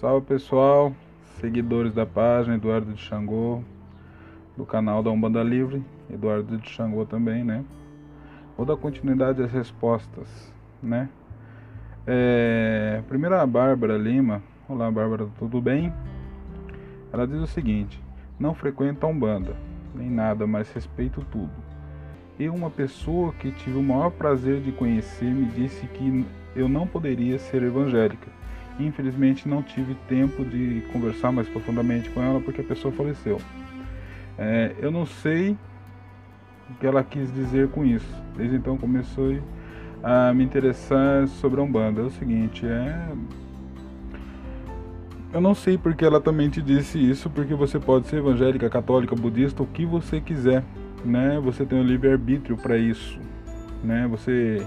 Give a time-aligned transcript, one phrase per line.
[0.00, 0.94] Salve pessoal,
[1.42, 3.62] seguidores da página Eduardo de Xangô,
[4.56, 7.62] do canal da Umbanda Livre, Eduardo de Xangô também, né?
[8.56, 10.26] Vou dar continuidade às respostas,
[10.82, 11.10] né?
[12.06, 14.42] É, primeiro a Bárbara Lima.
[14.66, 15.92] Olá Bárbara, tudo bem?
[17.12, 18.02] Ela diz o seguinte:
[18.38, 19.54] Não frequento a Umbanda,
[19.94, 21.52] nem nada, mas respeito tudo.
[22.38, 26.24] E uma pessoa que tive o maior prazer de conhecer me disse que
[26.56, 28.40] eu não poderia ser evangélica.
[28.86, 33.40] Infelizmente não tive tempo de conversar mais profundamente com ela porque a pessoa faleceu.
[34.38, 35.56] É, eu não sei
[36.70, 38.14] o que ela quis dizer com isso.
[38.36, 39.38] Desde então começou
[40.02, 42.00] a me interessar sobre a Umbanda.
[42.00, 43.08] É o seguinte, é
[45.32, 49.14] eu não sei porque ela também te disse isso, porque você pode ser evangélica, católica,
[49.14, 50.64] budista, o que você quiser,
[51.04, 51.38] né?
[51.44, 53.16] Você tem o livre arbítrio para isso,
[53.84, 54.08] né?
[54.08, 54.66] Você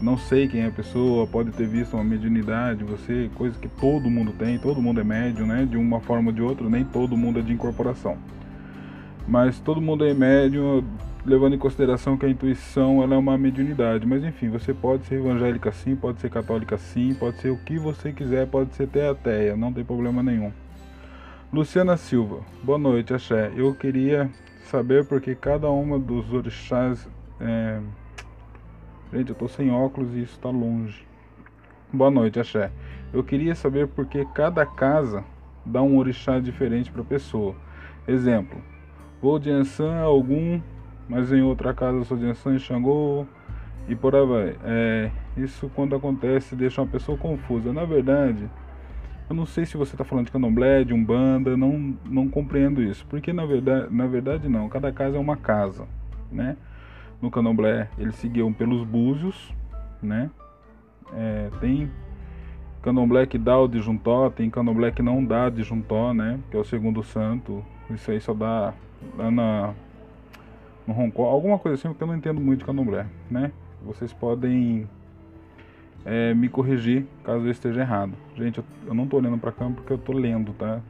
[0.00, 4.08] não sei quem é a pessoa, pode ter visto uma mediunidade, você, coisa que todo
[4.08, 5.66] mundo tem, todo mundo é médium, né?
[5.68, 8.16] De uma forma ou de outra, nem todo mundo é de incorporação.
[9.26, 10.84] Mas todo mundo é médium,
[11.26, 14.06] levando em consideração que a intuição ela é uma mediunidade.
[14.06, 17.78] Mas enfim, você pode ser evangélica sim, pode ser católica sim, pode ser o que
[17.78, 20.52] você quiser, pode ser até ateia, não tem problema nenhum.
[21.52, 23.50] Luciana Silva, boa noite, Axé.
[23.56, 24.30] Eu queria
[24.64, 27.08] saber porque cada uma dos orixás
[27.40, 27.80] é,
[29.10, 31.06] Gente, eu tô sem óculos e isso tá longe.
[31.90, 32.70] Boa noite, Axé.
[33.10, 35.24] Eu queria saber por que cada casa
[35.64, 37.54] dá um orixá diferente para pessoa.
[38.06, 38.60] Exemplo,
[39.22, 40.60] vou de Ansan algum,
[41.08, 43.26] mas em outra casa sou de Ansan e Xangô
[43.88, 44.56] e por aí vai.
[44.62, 47.72] É, isso quando acontece deixa uma pessoa confusa.
[47.72, 48.46] Na verdade,
[49.30, 53.06] eu não sei se você está falando de candomblé, de umbanda, não, não compreendo isso.
[53.08, 55.86] Porque na verdade, na verdade não, cada casa é uma casa,
[56.30, 56.58] né?
[57.20, 59.52] No candomblé eles seguiam pelos búzios,
[60.02, 60.30] né?
[61.12, 61.90] É, tem
[62.82, 66.38] candomblé que dá o disjuntó, tem candomblé que não dá disjuntó, né?
[66.50, 67.64] Que é o segundo santo.
[67.90, 68.74] Isso aí só dá,
[69.16, 69.74] dá na,
[70.86, 73.52] no roncó, alguma coisa assim, porque eu não entendo muito de candomblé, né?
[73.82, 74.88] Vocês podem
[76.04, 78.12] é, me corrigir caso eu esteja errado.
[78.36, 80.80] Gente, eu, eu não estou olhando para cá porque eu estou lendo, tá?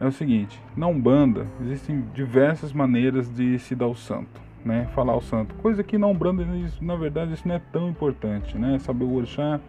[0.00, 5.16] É o seguinte, na Umbanda existem diversas maneiras de se dar o santo né, falar
[5.16, 5.54] o santo.
[5.56, 6.46] Coisa que na Umbanda,
[6.80, 8.78] na verdade, isso não é tão importante, né?
[8.78, 9.60] Saber o orixá,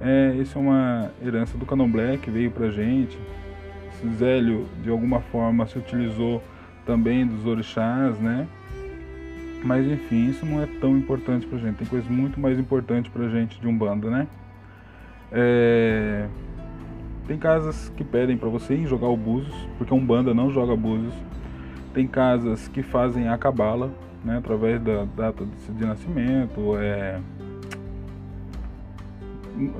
[0.00, 3.18] é, isso é uma herança do candomblé que veio pra gente.
[4.18, 6.42] Zélio, de alguma forma, se utilizou
[6.84, 8.46] também dos orixás, né?
[9.64, 11.76] Mas enfim, isso não é tão importante pra gente.
[11.76, 14.26] Tem coisas muito mais importantes pra gente de Umbanda, né?
[15.32, 16.28] É...
[17.26, 21.14] Tem casas que pedem para você jogar o búzios, porque Umbanda não joga búzios.
[21.94, 23.90] Tem casas que fazem a cabala,
[24.24, 27.20] né, através da data de nascimento, é,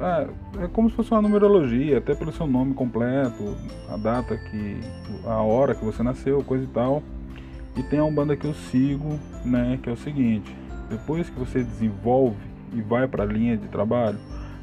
[0.01, 3.57] é, é, como se fosse uma numerologia, até pelo seu nome completo,
[3.89, 4.81] a data que,
[5.27, 7.03] a hora que você nasceu, coisa e tal.
[7.77, 10.57] E tem a Umbanda que eu sigo, né, que é o seguinte,
[10.89, 12.37] depois que você desenvolve
[12.73, 14.19] e vai para a linha de trabalho,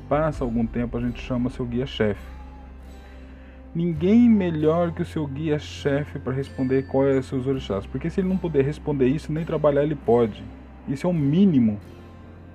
[0.08, 2.41] passa algum tempo a gente chama seu guia-chefe.
[3.74, 7.86] Ninguém melhor que o seu guia-chefe para responder qual é os seus orixás.
[7.86, 10.44] Porque se ele não puder responder isso, nem trabalhar ele pode.
[10.88, 11.80] Isso é o mínimo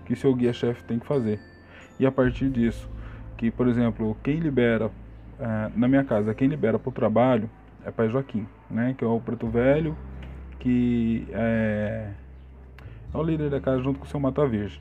[0.05, 1.41] que seu guia-chefe tem que fazer.
[1.99, 2.89] E a partir disso,
[3.37, 7.49] que por exemplo, quem libera uh, na minha casa, quem libera para o trabalho
[7.85, 8.95] é Pai Joaquim, né?
[8.97, 9.97] Que é o preto velho,
[10.59, 12.11] que é,
[13.15, 14.81] é o líder da casa junto com o seu Mata Virgem.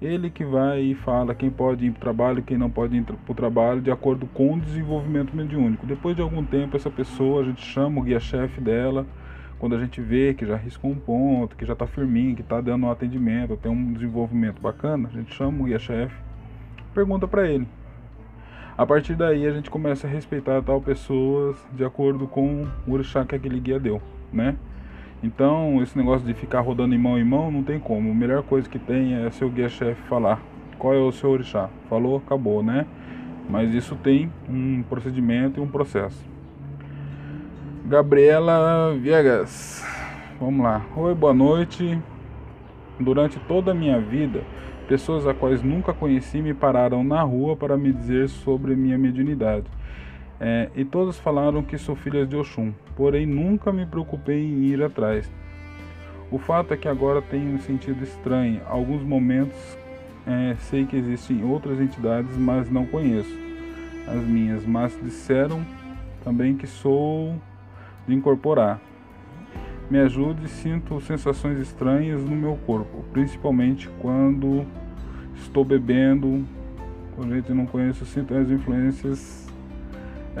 [0.00, 3.02] Ele que vai e fala quem pode ir para o trabalho, quem não pode ir
[3.02, 5.84] para o trabalho, de acordo com o desenvolvimento mediúnico.
[5.84, 9.04] Depois de algum tempo, essa pessoa, a gente chama o guia-chefe dela,
[9.58, 12.60] quando a gente vê que já riscou um ponto, que já está firminho, que está
[12.60, 16.14] dando um atendimento, tem um desenvolvimento bacana, a gente chama o guia-chefe,
[16.94, 17.66] pergunta para ele.
[18.76, 23.24] A partir daí a gente começa a respeitar tal pessoa de acordo com o orixá
[23.24, 24.00] que aquele guia deu,
[24.32, 24.54] né?
[25.22, 28.10] Então, esse negócio de ficar rodando em mão em mão não tem como.
[28.10, 30.40] A melhor coisa que tem é seu guia-chefe falar
[30.78, 31.68] qual é o seu orixá.
[31.88, 32.86] Falou, acabou, né?
[33.50, 36.24] Mas isso tem um procedimento e um processo.
[37.86, 39.84] Gabriela Viegas,
[40.38, 40.82] vamos lá.
[40.96, 41.98] Oi, boa noite.
[43.00, 44.42] Durante toda a minha vida,
[44.86, 49.66] pessoas a quais nunca conheci me pararam na rua para me dizer sobre minha mediunidade.
[50.40, 54.82] É, e todos falaram que sou filha de Oxum, porém nunca me preocupei em ir
[54.82, 55.30] atrás.
[56.30, 58.60] O fato é que agora tenho um sentido estranho.
[58.66, 59.56] Alguns momentos
[60.26, 63.34] é, sei que existem outras entidades, mas não conheço
[64.06, 64.64] as minhas.
[64.66, 65.64] Mas disseram
[66.22, 67.34] também que sou
[68.06, 68.80] de incorporar.
[69.90, 74.66] Me ajude, sinto sensações estranhas no meu corpo, principalmente quando
[75.34, 76.44] estou bebendo
[77.18, 79.47] a gente não conhece os sintomas as influências.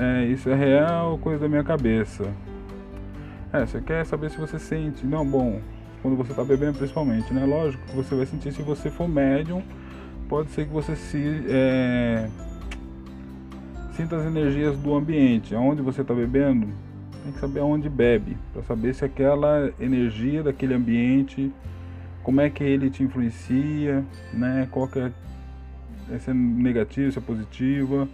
[0.00, 2.32] É, isso é real coisa da minha cabeça?
[3.52, 5.04] É, você quer saber se você sente.
[5.04, 5.60] Não, bom,
[6.00, 7.44] quando você está bebendo principalmente, né?
[7.44, 9.60] Lógico que você vai sentir se você for médium,
[10.28, 12.28] pode ser que você se é,
[13.94, 15.52] sinta as energias do ambiente.
[15.52, 16.68] Aonde você está bebendo,
[17.24, 21.52] tem que saber aonde bebe, para saber se aquela energia daquele ambiente,
[22.22, 24.68] como é que ele te influencia, né?
[24.70, 25.10] Qual que é,
[26.20, 28.08] se é negativo, se é positiva.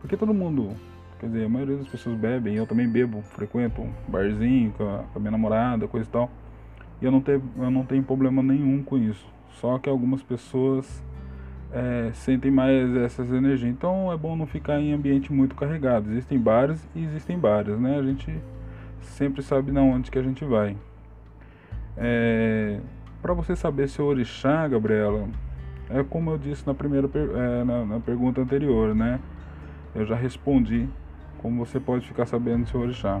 [0.00, 0.76] Porque todo mundo,
[1.18, 4.98] quer dizer, a maioria das pessoas bebem, eu também bebo, frequento um barzinho com a,
[5.12, 6.30] com a minha namorada, coisa e tal.
[7.00, 9.26] E eu não, tenho, eu não tenho problema nenhum com isso.
[9.60, 11.02] Só que algumas pessoas
[11.72, 13.70] é, sentem mais essas energias.
[13.70, 16.10] Então é bom não ficar em ambiente muito carregado.
[16.10, 17.98] Existem bares e existem bares, né?
[17.98, 18.32] A gente
[19.02, 20.76] sempre sabe na onde que a gente vai.
[21.96, 22.80] É,
[23.20, 25.28] Para você saber seu orixá, Gabriela,
[25.90, 29.18] é como eu disse na primeira é, na, na, pergunta anterior, né?
[29.94, 30.88] Eu já respondi
[31.38, 33.20] como você pode ficar sabendo seu orixá.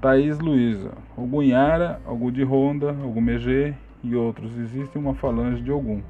[0.00, 4.56] Thaís Luiza, algum Yara, algum de Ronda, algum Megê e outros.
[4.56, 6.00] Existe uma falange de algum.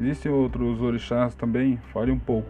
[0.00, 1.78] Existem outros orixás também?
[1.92, 2.48] Fale um pouco.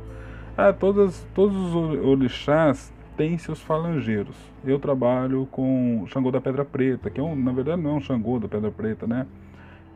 [0.56, 4.37] Ah, todas, todos os orixás têm seus falangeiros.
[4.65, 8.00] Eu trabalho com Xangô da Pedra Preta, que é um, na verdade não é um
[8.00, 9.27] Xangô da Pedra Preta, né?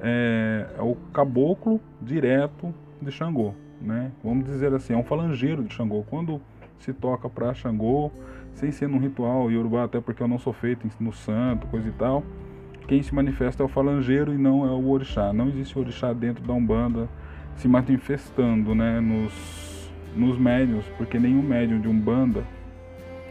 [0.00, 4.10] É, é o caboclo direto de Xangô, né?
[4.22, 6.04] Vamos dizer assim, é um falangeiro de Xangô.
[6.08, 6.40] Quando
[6.78, 8.10] se toca para Xangô,
[8.54, 11.92] sem ser num ritual Yorubá, até porque eu não sou feito no santo, coisa e
[11.92, 12.22] tal,
[12.86, 15.32] quem se manifesta é o falangeiro e não é o orixá.
[15.32, 17.08] Não existe orixá dentro da Umbanda
[17.56, 22.44] se manifestando né, nos, nos médiums, porque nenhum médium de Umbanda,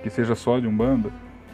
[0.01, 1.11] que seja só de Umbanda,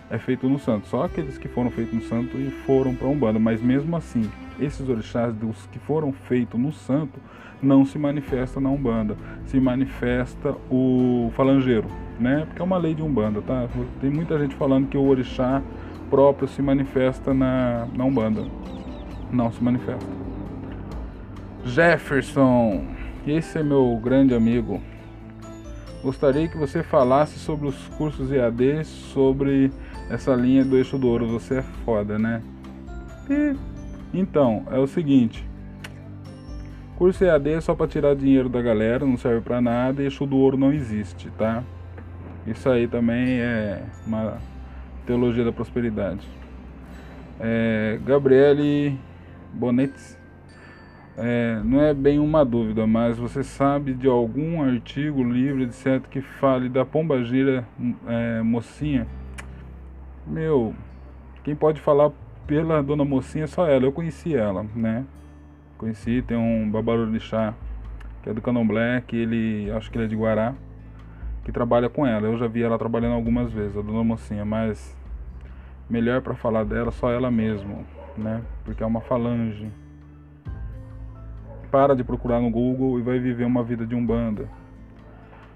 [0.09, 0.87] é feito no santo.
[0.87, 3.39] Só aqueles que foram feitos no santo e foram para Umbanda.
[3.39, 4.29] Mas mesmo assim,
[4.59, 7.19] esses orixás dos que foram feitos no santo
[7.61, 9.15] não se manifesta na Umbanda.
[9.45, 11.87] Se manifesta o falangeiro,
[12.19, 12.45] né?
[12.47, 13.67] Porque é uma lei de Umbanda, tá?
[14.01, 15.61] Tem muita gente falando que o orixá
[16.09, 18.45] próprio se manifesta na, na Umbanda.
[19.31, 20.09] Não se manifesta.
[21.65, 22.85] Jefferson,
[23.27, 24.81] esse é meu grande amigo.
[26.01, 29.69] Gostaria que você falasse sobre os cursos EAD, sobre
[30.09, 31.27] essa linha do eixo do ouro.
[31.27, 32.41] Você é foda, né?
[33.29, 33.55] E,
[34.13, 35.47] então, é o seguinte.
[36.97, 40.01] Curso EAD é só para tirar dinheiro da galera, não serve para nada.
[40.01, 41.63] E eixo do ouro não existe, tá?
[42.45, 44.37] Isso aí também é uma
[45.05, 46.27] teologia da prosperidade.
[47.39, 48.99] É, Gabriele
[49.53, 50.17] Bonetti
[51.17, 56.21] é, não é bem uma dúvida, mas você sabe de algum artigo, livro, etc., que
[56.21, 57.67] fale da pombagira
[58.07, 59.05] é, mocinha?
[60.29, 60.75] Meu,
[61.43, 62.11] quem pode falar
[62.45, 63.85] pela dona mocinha é só ela.
[63.85, 65.03] Eu conheci ela, né?
[65.75, 66.71] Conheci, tem um
[67.19, 67.55] chá
[68.21, 70.53] que é do Candomblé, que ele, acho que ele é de Guará,
[71.43, 72.27] que trabalha com ela.
[72.27, 74.95] Eu já vi ela trabalhando algumas vezes, a dona mocinha, mas
[75.89, 77.83] melhor para falar dela só ela mesmo,
[78.15, 78.43] né?
[78.63, 79.71] Porque é uma falange
[81.71, 84.47] para de procurar no Google e vai viver uma vida de umbanda.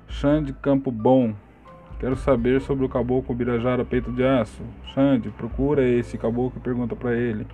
[0.08, 1.36] Xande Campo Bom.
[2.00, 4.62] Quero saber sobre o caboclo Birajara Peito de Aço.
[4.94, 7.48] Xande, procura esse caboclo e pergunta para ele.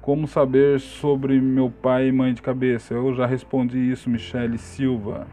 [0.00, 2.94] Como saber sobre meu pai e mãe de cabeça?
[2.94, 5.26] Eu já respondi isso, Michele Silva.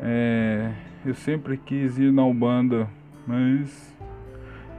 [0.00, 0.72] É,
[1.04, 2.88] eu sempre quis ir na Umbanda,
[3.26, 3.96] mas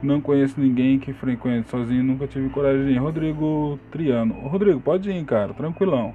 [0.02, 2.96] não conheço ninguém que frequente sozinho, nunca tive coragem.
[2.98, 4.34] Rodrigo Triano.
[4.34, 6.14] Rodrigo, pode ir, cara, tranquilão.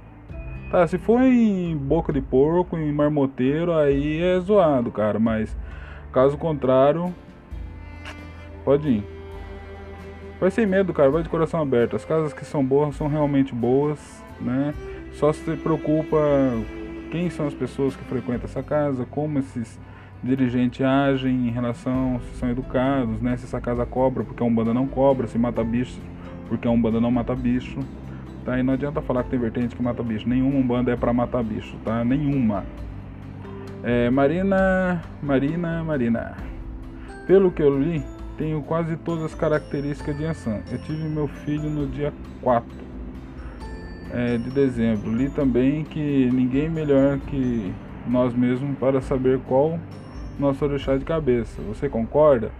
[0.74, 5.20] Tá, se for em boca de porco, em marmoteiro, aí é zoado, cara.
[5.20, 5.56] Mas
[6.12, 7.14] caso contrário,
[8.64, 9.04] pode ir.
[10.40, 11.94] Vai sem medo, cara, vai de coração aberto.
[11.94, 14.74] As casas que são boas são realmente boas, né?
[15.12, 16.18] Só se preocupa
[17.12, 19.78] quem são as pessoas que frequentam essa casa, como esses
[20.24, 23.36] dirigentes agem em relação se são educados, né?
[23.36, 26.00] Se essa casa cobra porque a Umbanda não cobra, se mata bicho
[26.48, 27.78] porque a Umbanda não mata bicho.
[28.44, 28.58] Tá?
[28.58, 30.28] E não adianta falar que tem vertente que mata bicho.
[30.28, 32.04] Nenhuma Umbanda é para matar bicho, tá?
[32.04, 32.64] Nenhuma.
[33.82, 36.36] É, Marina, Marina, Marina.
[37.26, 38.02] Pelo que eu li,
[38.36, 40.60] tenho quase todas as características de Ansan.
[40.70, 42.68] Eu tive meu filho no dia 4
[44.12, 45.10] é, de dezembro.
[45.14, 47.72] Li também que ninguém melhor que
[48.06, 49.78] nós mesmos para saber qual
[50.38, 51.62] nosso orixá de cabeça.
[51.62, 52.50] Você concorda?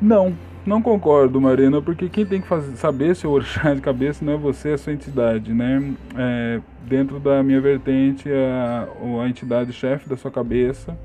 [0.00, 0.34] Não,
[0.66, 4.36] não concordo, Marina, porque quem tem que fazer, saber seu orixá de cabeça não é
[4.36, 5.94] você, é a sua entidade, né?
[6.16, 8.88] É, dentro da minha vertente, a,
[9.22, 10.96] a entidade chefe da sua cabeça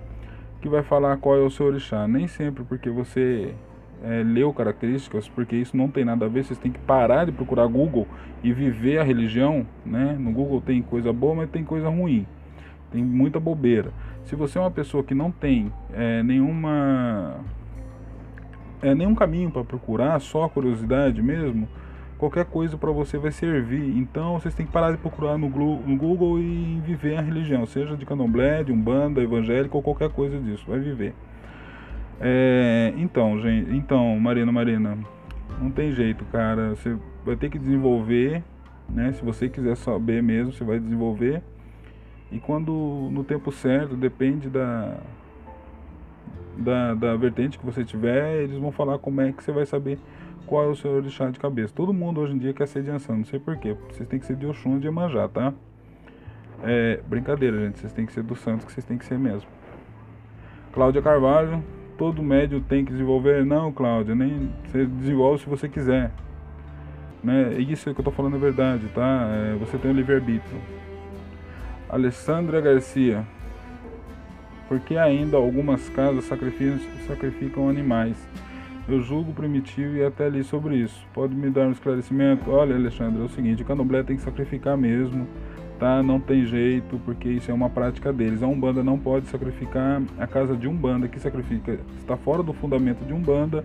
[0.62, 2.08] que vai falar qual é o seu orixá.
[2.08, 3.54] Nem sempre porque você
[4.04, 6.44] é, leu características, porque isso não tem nada a ver.
[6.44, 8.08] Vocês têm que parar de procurar Google
[8.44, 10.16] e viver a religião, né?
[10.20, 12.25] No Google tem coisa boa, mas tem coisa ruim.
[12.92, 13.92] Tem muita bobeira.
[14.25, 17.38] Se você é uma pessoa que não tem é, nenhuma
[18.81, 21.67] é, nenhum caminho para procurar, só a curiosidade mesmo,
[22.17, 23.98] qualquer coisa para você vai servir.
[23.98, 28.05] Então vocês têm que parar de procurar no, Google e viver a religião, seja de
[28.05, 31.13] candomblé, de umbanda, evangélico ou qualquer coisa disso, vai viver.
[32.21, 34.98] É, então, gente, então, Marina, Marina,
[35.62, 36.71] não tem jeito, cara.
[36.71, 38.43] Você vai ter que desenvolver,
[38.89, 39.13] né?
[39.13, 41.41] Se você quiser saber mesmo, você vai desenvolver.
[42.31, 44.98] E quando no tempo certo, depende da,
[46.60, 49.98] da, da vertente que você tiver, eles vão falar como é que você vai saber
[50.46, 51.74] qual é o seu orixá de cabeça.
[51.74, 53.75] Todo mundo hoje em dia quer ser de Ansan, não sei porquê.
[53.92, 55.54] Vocês têm que ser de Oxum e de Emanjá, tá?
[56.63, 57.80] É brincadeira, gente.
[57.80, 59.48] Vocês têm que ser do Santos, que vocês têm que ser mesmo.
[60.74, 61.63] Cláudia Carvalho,
[61.98, 63.46] todo médio tem que desenvolver?
[63.46, 66.12] Não, Cláudia, nem você desenvolve se você quiser.
[67.24, 67.54] Né?
[67.60, 69.30] Isso que eu tô falando é verdade, tá?
[69.32, 70.60] É, você tem o livre-arbítrio.
[71.89, 73.25] Alessandra Garcia.
[74.70, 78.16] Por que ainda algumas casas sacrificam, sacrificam animais?
[78.88, 81.06] Eu julgo primitivo e até li sobre isso.
[81.14, 82.50] Pode me dar um esclarecimento?
[82.50, 85.28] Olha, Alexandre, é o seguinte: o candomblé tem que sacrificar mesmo
[85.80, 86.04] tá?
[86.04, 88.44] Não tem jeito, porque isso é uma prática deles.
[88.44, 93.04] A Umbanda não pode sacrificar a casa de Umbanda que sacrifica, está fora do fundamento
[93.06, 93.64] de Umbanda.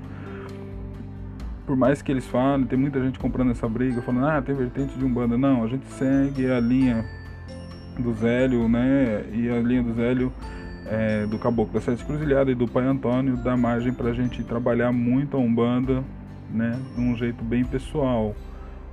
[1.67, 4.97] Por mais que eles falem, tem muita gente comprando essa briga, falando, ah, tem vertente
[4.97, 5.37] de Umbanda.
[5.37, 7.05] Não, a gente segue a linha
[7.99, 9.25] do Zélio, né?
[9.33, 10.33] E a linha do Zélio
[10.87, 14.43] é, do Caboclo da Sete Cruzilhada e do Pai Antônio dá margem para a gente
[14.45, 16.03] trabalhar muito a Umbanda,
[16.50, 16.79] né?
[16.95, 18.35] De um jeito bem pessoal,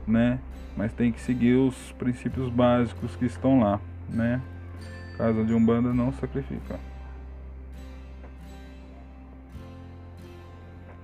[0.07, 0.39] né?
[0.75, 3.79] mas tem que seguir os princípios básicos que estão lá,
[4.09, 4.41] né?
[5.17, 6.79] Casa de Umbanda não sacrifica.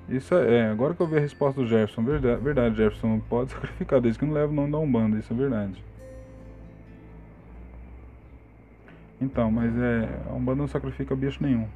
[0.10, 3.51] Isso é, é, agora que eu vi a resposta do Jefferson, verdade, verdade Jefferson, pode
[3.53, 5.84] sacrificar, desde que não leva o nome da Umbanda, isso é verdade.
[9.19, 11.67] Então, mas é, a Umbanda não sacrifica bicho nenhum.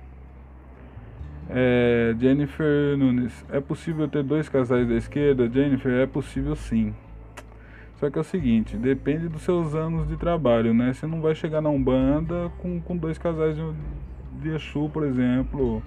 [1.49, 5.49] É, Jennifer Nunes, é possível ter dois casais da esquerda?
[5.49, 6.93] Jennifer, é possível sim.
[7.95, 10.93] Só que é o seguinte, depende dos seus anos de trabalho, né?
[10.93, 13.63] Você não vai chegar na Umbanda com, com dois casais de,
[14.41, 15.83] de Exu, por exemplo.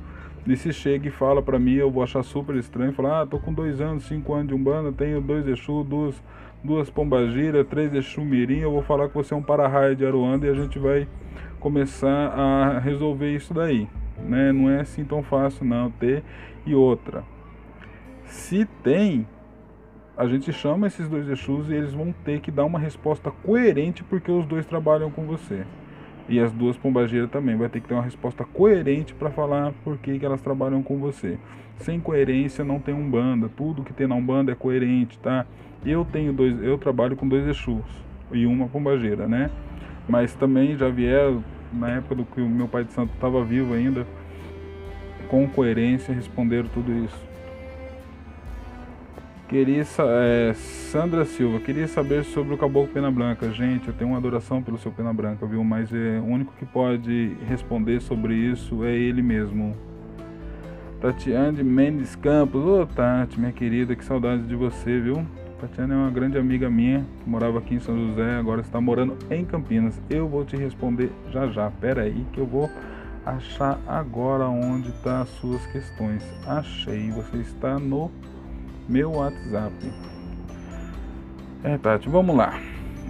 [0.46, 3.38] E se chega e fala pra mim, eu vou achar super estranho, falar, ah, tô
[3.38, 6.22] com dois anos, cinco anos de Umbanda, tenho dois Exu, duas,
[6.62, 10.46] duas Pombagira, três Exu Mirim, eu vou falar que você é um para-raio de Aruanda
[10.46, 11.08] e a gente vai
[11.58, 13.88] começar a resolver isso daí.
[14.18, 14.52] Né?
[14.52, 16.22] Não é assim tão fácil não ter.
[16.66, 17.24] E outra,
[18.26, 19.26] se tem,
[20.14, 24.04] a gente chama esses dois Exus e eles vão ter que dar uma resposta coerente
[24.04, 25.64] porque os dois trabalham com você.
[26.28, 29.98] E as duas pombageiras também vai ter que ter uma resposta coerente para falar por
[29.98, 31.38] que, que elas trabalham com você.
[31.78, 33.50] Sem coerência não tem umbanda.
[33.54, 35.44] Tudo que tem na umbanda é coerente, tá?
[35.84, 37.84] Eu tenho dois, eu trabalho com dois Exus
[38.32, 39.50] e uma pombageira, né?
[40.08, 43.74] Mas também já vieram na época do que o meu pai de santo estava vivo
[43.74, 44.06] ainda,
[45.28, 47.33] com coerência responderam tudo isso.
[49.48, 53.50] Queria, é, Sandra Silva, queria saber sobre o Caboclo Pena Branca.
[53.52, 55.62] Gente, eu tenho uma adoração pelo seu Pena Branca, viu?
[55.62, 59.76] Mas é, o único que pode responder sobre isso é ele mesmo.
[60.98, 62.64] Tatiane Mendes Campos.
[62.64, 65.22] Ô, oh, Tati, minha querida, que saudade de você, viu?
[65.60, 69.16] Tatiana é uma grande amiga minha, que morava aqui em São José, agora está morando
[69.30, 70.00] em Campinas.
[70.08, 71.70] Eu vou te responder já já.
[71.70, 72.70] Pera aí que eu vou
[73.26, 76.22] achar agora onde tá as suas questões.
[76.46, 78.10] Achei, você está no
[78.88, 79.74] meu WhatsApp.
[81.62, 82.60] É, Tati, vamos lá.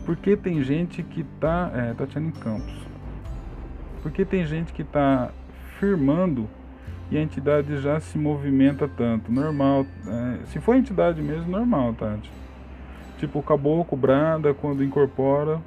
[0.06, 1.70] Porque tem gente que tá.
[1.74, 2.74] É, Tatiana Campos.
[4.02, 5.30] Porque tem gente que tá
[5.80, 6.48] firmando
[7.10, 9.32] e a entidade já se movimenta tanto.
[9.32, 9.86] Normal.
[10.06, 12.30] É, se for entidade mesmo, normal, Tati.
[13.18, 15.60] Tipo o caboclo, brada, quando incorpora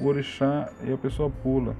[0.00, 1.76] o orixá e a pessoa pula.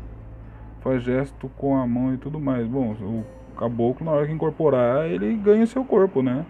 [0.82, 2.66] Faz gesto com a mão e tudo mais.
[2.66, 3.24] Bom, o
[3.56, 6.44] caboclo, na hora que incorporar, ele ganha seu corpo, né?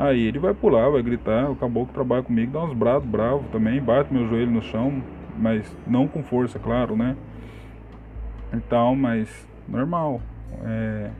[0.00, 3.80] Aí ele vai pular, vai gritar, o caboclo trabalha comigo, dá uns brados bravo também,
[3.82, 5.02] bate meu joelho no chão,
[5.36, 7.16] mas não com força, claro, né?
[8.54, 9.28] E tal, mas
[9.68, 10.20] normal.
[10.64, 11.10] É...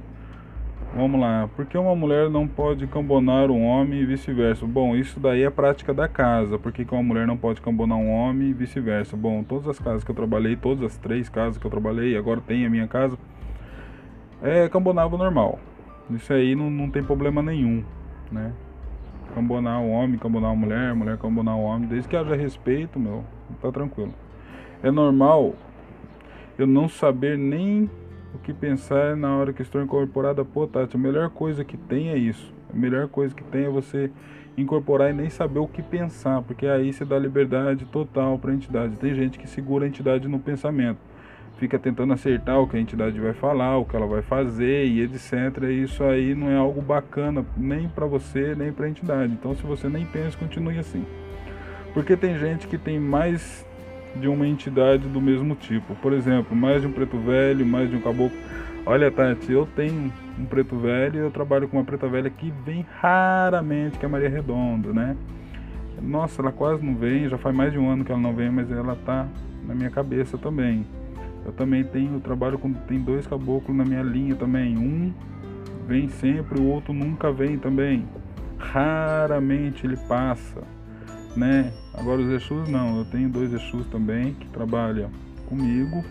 [0.94, 4.64] Vamos lá, por que uma mulher não pode cambonar um homem e vice-versa?
[4.64, 6.56] Bom, isso daí é prática da casa.
[6.56, 9.16] Por que uma mulher não pode cambonar um homem e vice-versa?
[9.16, 12.40] Bom, todas as casas que eu trabalhei, todas as três casas que eu trabalhei, agora
[12.40, 13.18] tem a minha casa,
[14.40, 15.58] é cambonava normal.
[16.11, 17.82] Isso aí não, não tem problema nenhum,
[18.30, 18.52] né?
[19.35, 23.25] Cambonar o homem, cambonar a mulher, mulher cambonar o homem, desde que haja respeito, meu,
[23.61, 24.12] tá tranquilo.
[24.82, 25.54] É normal
[26.58, 27.90] eu não saber nem
[28.35, 30.44] o que pensar na hora que estou incorporada.
[30.44, 32.52] Pô, Tati, a melhor coisa que tem é isso.
[32.73, 34.11] A melhor coisa que tem é você
[34.56, 38.54] incorporar e nem saber o que pensar, porque aí você dá liberdade total para a
[38.54, 38.97] entidade.
[38.97, 40.99] Tem gente que segura a entidade no pensamento,
[41.59, 45.03] fica tentando acertar o que a entidade vai falar, o que ela vai fazer e
[45.03, 45.65] etc.
[45.65, 49.33] E isso aí não é algo bacana nem para você nem para a entidade.
[49.33, 51.05] Então, se você nem pensa, continue assim.
[51.93, 53.67] Porque tem gente que tem mais
[54.15, 55.95] de uma entidade do mesmo tipo.
[55.97, 58.37] Por exemplo, mais de um preto velho, mais de um caboclo.
[58.87, 62.53] Olha, Tati, eu tenho um preto velho e eu trabalho com uma preta velha que
[62.65, 65.17] vem raramente, que é Maria Redonda, né?
[66.00, 68.50] Nossa, ela quase não vem, já faz mais de um ano que ela não vem,
[68.50, 69.27] mas ela tá
[69.67, 70.87] na minha cabeça também.
[71.49, 74.76] Eu também tenho, eu trabalho com tem dois caboclos na minha linha também.
[74.76, 75.12] Um
[75.87, 78.07] vem sempre, o outro nunca vem também.
[78.59, 80.62] Raramente ele passa
[81.38, 81.73] né?
[81.95, 85.11] Agora os Exus não, eu tenho dois Exus também que trabalham
[85.49, 86.05] comigo,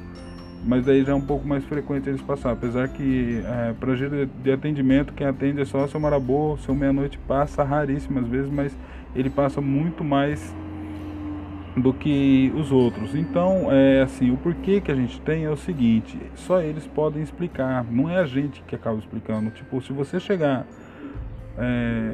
[0.65, 4.51] mas daí já é um pouco mais frequente eles passar, apesar que é, para de
[4.51, 8.75] atendimento quem atende é só seu Marabô, seu meia-noite passa raríssimas vezes, mas
[9.15, 10.55] ele passa muito mais
[11.81, 13.15] do que os outros.
[13.15, 17.21] Então, é assim, o porquê que a gente tem é o seguinte, só eles podem
[17.21, 19.51] explicar, não é a gente que acaba explicando.
[19.51, 20.65] Tipo, se você chegar
[21.57, 22.13] é,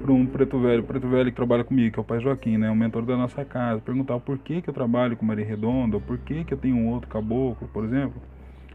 [0.00, 2.70] para um preto velho, preto velho que trabalha comigo, que é o pai Joaquim, né,
[2.70, 6.44] o mentor da nossa casa, perguntar por que, eu trabalho com Maria Redonda, por que,
[6.44, 8.20] que eu tenho um outro caboclo, por exemplo,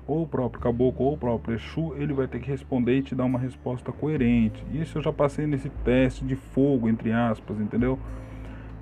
[0.05, 3.13] ou o próprio caboclo, ou o próprio Exu, ele vai ter que responder e te
[3.13, 4.63] dar uma resposta coerente.
[4.71, 7.99] Isso eu já passei nesse teste de fogo, entre aspas, entendeu?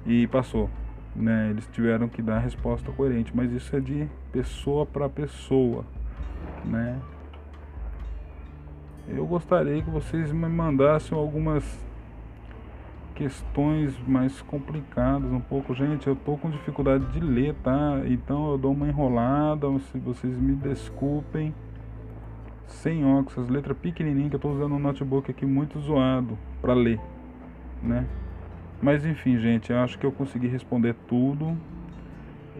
[0.05, 0.69] E passou.
[1.15, 1.50] Né?
[1.50, 5.86] Eles tiveram que dar a resposta coerente, mas isso é de pessoa para pessoa,
[6.65, 7.00] né?
[9.07, 11.63] Eu gostaria que vocês me mandassem algumas
[13.13, 15.74] questões mais complicadas um pouco.
[15.74, 18.01] Gente, eu tô com dificuldade de ler, tá?
[18.05, 21.53] Então eu dou uma enrolada, se vocês me desculpem.
[22.67, 26.74] Sem óculos, as letras pequenininhas que eu tô usando no notebook aqui muito zoado para
[26.74, 27.00] ler,
[27.81, 28.05] né?
[28.85, 31.57] Mas enfim, gente, acho que eu consegui responder tudo.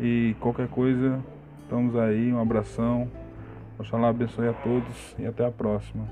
[0.02, 1.24] E qualquer coisa,
[1.62, 2.34] estamos aí.
[2.34, 3.08] Um abração.
[3.78, 6.08] Oxalá abençoe a todos e até a próxima.